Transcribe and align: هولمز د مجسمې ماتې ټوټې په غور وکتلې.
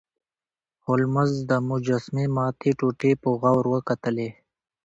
هولمز 0.85 1.31
د 1.49 1.51
مجسمې 1.69 2.25
ماتې 2.35 2.69
ټوټې 2.79 3.11
په 3.21 3.29
غور 3.39 3.63
وکتلې. 3.73 4.29